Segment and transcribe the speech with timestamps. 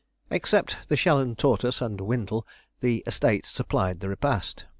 [0.31, 2.47] Except the 'Shell and Tortoise' and 'Wintle,'
[2.79, 4.65] the estate supplied the repast.